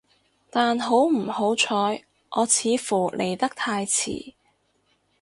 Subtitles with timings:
[0.49, 2.01] 但好唔好彩，
[2.31, 4.33] 我似乎嚟得太遲